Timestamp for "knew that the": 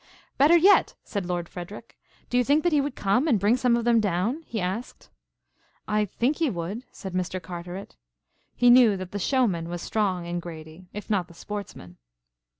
8.71-9.19